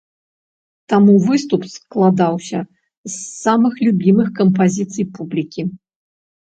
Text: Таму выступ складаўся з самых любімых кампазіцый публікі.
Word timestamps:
Таму 0.93 1.13
выступ 1.25 1.61
складаўся 1.75 2.59
з 3.11 3.15
самых 3.43 3.73
любімых 3.87 4.27
кампазіцый 4.43 5.05
публікі. 5.21 5.61